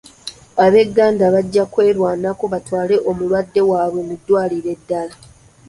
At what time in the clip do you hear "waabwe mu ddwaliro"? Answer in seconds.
3.69-4.69